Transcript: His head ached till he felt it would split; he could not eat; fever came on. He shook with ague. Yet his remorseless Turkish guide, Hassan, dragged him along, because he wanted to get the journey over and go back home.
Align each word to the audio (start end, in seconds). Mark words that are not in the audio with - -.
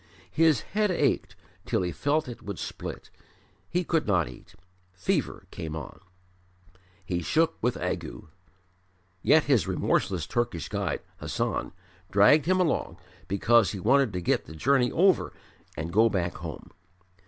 His 0.31 0.61
head 0.61 0.89
ached 0.89 1.35
till 1.63 1.83
he 1.83 1.91
felt 1.91 2.27
it 2.27 2.41
would 2.41 2.57
split; 2.57 3.11
he 3.69 3.83
could 3.83 4.07
not 4.07 4.27
eat; 4.27 4.55
fever 4.93 5.45
came 5.51 5.75
on. 5.75 5.99
He 7.05 7.21
shook 7.21 7.55
with 7.61 7.77
ague. 7.77 8.23
Yet 9.21 9.43
his 9.43 9.67
remorseless 9.67 10.25
Turkish 10.25 10.69
guide, 10.69 11.01
Hassan, 11.17 11.71
dragged 12.09 12.47
him 12.47 12.59
along, 12.59 12.97
because 13.27 13.73
he 13.73 13.79
wanted 13.79 14.11
to 14.13 14.21
get 14.21 14.45
the 14.45 14.55
journey 14.55 14.91
over 14.91 15.33
and 15.77 15.93
go 15.93 16.09
back 16.09 16.33
home. 16.37 16.71